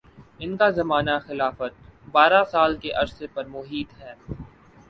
[0.39, 1.73] ان کا زمانہ خلافت
[2.13, 4.13] بارہ سال کے عرصہ پر محیط ہے